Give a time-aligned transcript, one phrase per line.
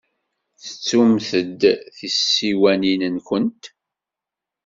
[0.61, 1.61] Tettumt-d
[1.97, 3.63] tisiwanin-nwent.